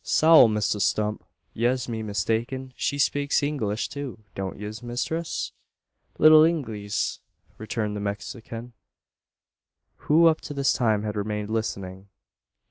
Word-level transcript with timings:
"Sowl, 0.03 0.47
Misther 0.47 0.79
Stump! 0.79 1.23
yez 1.53 1.85
be 1.85 2.01
mistaken. 2.01 2.73
She 2.75 2.97
spakes 2.97 3.43
English 3.43 3.87
too. 3.87 4.17
Don't 4.33 4.57
yez, 4.59 4.81
misthress?" 4.81 5.51
"Little 6.17 6.41
Inglees," 6.43 7.19
returned 7.59 7.95
the 7.95 7.99
Mexican, 7.99 8.73
who 9.97 10.25
up 10.25 10.41
to 10.41 10.55
this 10.55 10.73
time 10.73 11.03
had 11.03 11.15
remained 11.15 11.51
listening. 11.51 12.07